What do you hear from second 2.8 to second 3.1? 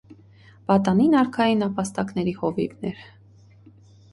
էր։